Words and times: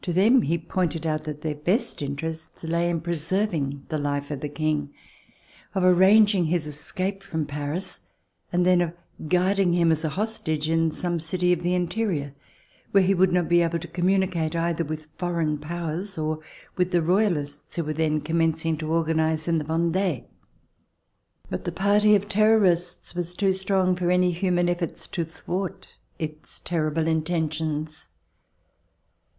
To 0.00 0.14
them 0.14 0.40
he 0.40 0.56
pointed 0.56 1.04
out 1.06 1.24
that 1.24 1.42
their 1.42 1.54
best 1.54 2.00
interests 2.00 2.64
lay 2.64 2.88
in 2.88 3.02
preserving 3.02 3.84
the 3.90 3.98
life 3.98 4.30
of 4.30 4.40
the 4.40 4.48
King, 4.48 4.94
of 5.74 5.84
arranging 5.84 6.46
his 6.46 6.66
escape 6.66 7.22
from 7.22 7.44
Paris, 7.44 8.00
and 8.50 8.64
then 8.64 8.80
of 8.80 8.94
guarding 9.28 9.74
him 9.74 9.92
as 9.92 10.04
hostage 10.04 10.70
in 10.70 10.90
some 10.90 11.20
city 11.20 11.52
of 11.52 11.60
the 11.62 11.74
interior 11.74 12.34
where 12.92 13.02
he 13.02 13.12
would 13.12 13.30
not 13.30 13.46
be 13.50 13.60
able 13.60 13.78
to 13.80 13.86
communi 13.88 14.32
cate 14.32 14.56
either 14.56 14.84
with 14.84 15.08
foreign 15.18 15.58
powers, 15.58 16.16
or 16.16 16.40
with 16.78 16.90
the 16.90 17.02
Royalists, 17.02 17.76
who 17.76 17.84
were 17.84 17.92
then 17.92 18.22
commencing 18.22 18.78
to 18.78 18.90
organize 18.90 19.48
in 19.48 19.58
the 19.58 19.64
Vendee. 19.64 20.24
But 21.50 21.64
the 21.64 21.72
party 21.72 22.14
of 22.14 22.26
Terrorists 22.26 23.14
was 23.14 23.34
too 23.34 23.52
strong 23.52 23.96
for 23.96 24.10
any 24.10 24.30
human 24.32 24.70
efforts 24.70 25.06
to 25.08 25.26
thwart 25.26 25.88
its 26.18 26.58
terrible 26.58 27.06
intentions. 27.06 28.08